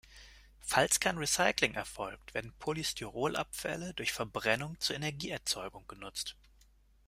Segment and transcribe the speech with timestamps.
[0.61, 6.35] Falls kein Recycling erfolgt, werden Polystyrol-Abfälle durch Verbrennung zur Energieerzeugung genutzt.